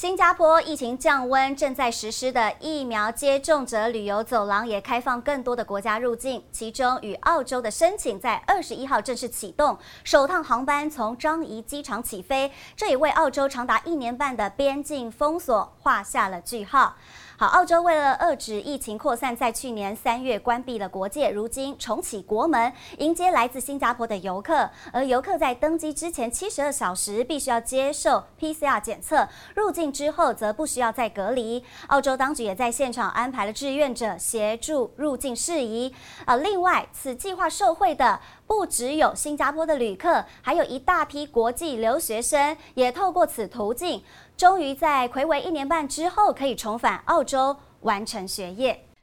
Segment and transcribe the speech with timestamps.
[0.00, 16.96] 新加坡疫情降温，正在实施的疫苗接种者旅游走廊也开放更多的国家入境，其中与澳洲的申请在二十一号正式启动，首趟航班从樟宜机场起飞，这也为澳洲长达一年半的边境封锁画下了句号。
[17.36, 24.68] 好，澳洲为了遏制疫情扩散，在去年三月关闭了国界，如今重启国门，迎接来自新加坡的游客。
[24.92, 31.64] 而游客在登机之前七十二小时必须要接受 PCR 检测，入境之后则不需要再隔离。
[31.88, 35.94] 澳洲当局也在现场安排了志愿者协助入境事宜。
[36.24, 44.02] 呃，另外，此计划受惠的不只有新加坡的旅客，还有一大批国际留学生，也透过此途径。
[44.36, 48.86] 终于在魁违一年半之后，可以重返澳洲完成学业，